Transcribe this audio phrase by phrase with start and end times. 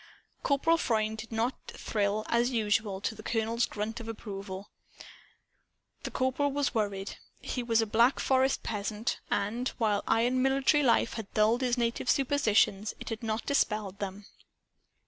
[0.41, 4.71] Corporal Freund did not thrill, as usual, to the colonel's grunt of approval.
[6.01, 7.17] The Corporal was worried.
[7.39, 12.09] He was a Black Forest peasant; and, while iron military life had dulled his native
[12.09, 14.25] superstitions, it had not dispelled them.